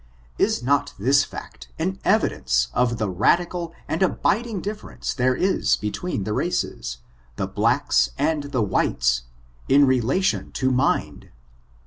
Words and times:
Is 0.39 0.63
not 0.63 0.95
this 0.97 1.23
fact 1.23 1.67
an 1.77 1.99
evidence 2.03 2.69
of 2.73 2.97
the 2.97 3.07
radical 3.07 3.71
and 3.87 4.01
abiding 4.01 4.59
dif 4.59 4.81
ference 4.81 5.13
there 5.13 5.35
is 5.35 5.77
between 5.77 6.23
the 6.23 6.33
races— 6.33 6.97
the 7.35 7.45
blacks 7.45 8.09
and 8.17 8.45
the 8.45 8.63
whites— 8.63 9.25
in 9.69 9.85
relation 9.85 10.51
to 10.53 10.71
mind 10.71 11.29